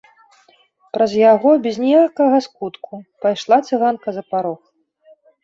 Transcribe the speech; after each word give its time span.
Праз 0.95 1.11
яго 1.33 1.49
без 1.65 1.75
ніякага 1.83 2.37
скутку 2.47 2.93
пайшла 3.27 3.57
цыганка 3.69 4.17
за 4.19 4.27
парог. 4.33 4.61